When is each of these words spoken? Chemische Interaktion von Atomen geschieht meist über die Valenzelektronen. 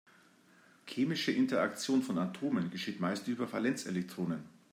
Chemische 0.87 1.31
Interaktion 1.31 2.01
von 2.01 2.17
Atomen 2.17 2.71
geschieht 2.71 2.99
meist 2.99 3.27
über 3.27 3.45
die 3.45 3.51
Valenzelektronen. 3.53 4.41